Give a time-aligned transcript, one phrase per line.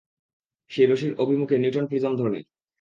[0.71, 2.43] সেই রশ্মির অভিমুখে নিউটন প্রিজম ধরলেন।